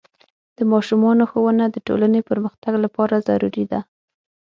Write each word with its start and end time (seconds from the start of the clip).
د 0.57 0.59
ماشومانو 0.73 1.23
ښوونه 1.31 1.65
د 1.69 1.75
ټولنې 1.87 2.21
پرمختګ 2.29 2.73
لپاره 2.85 3.15
ضروري 3.27 3.65
ده. 3.71 3.79